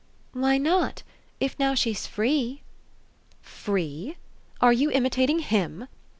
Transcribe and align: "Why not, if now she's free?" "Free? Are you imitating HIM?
"Why 0.33 0.57
not, 0.57 1.03
if 1.39 1.59
now 1.59 1.75
she's 1.75 2.07
free?" 2.07 2.63
"Free? 3.39 4.17
Are 4.59 4.73
you 4.73 4.89
imitating 4.89 5.37
HIM? 5.37 5.87